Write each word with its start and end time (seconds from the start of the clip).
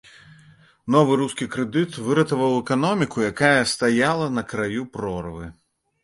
Новы 0.93 1.17
рускі 1.19 1.45
крэдыт 1.55 1.91
выратаваў 2.07 2.55
эканоміку, 2.61 3.17
якая 3.31 3.61
стаяла 3.73 4.31
на 4.39 4.43
краю 4.55 4.87
прорвы. 4.97 5.45